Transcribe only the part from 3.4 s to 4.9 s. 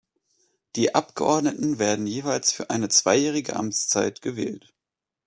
Amtszeit gewählt.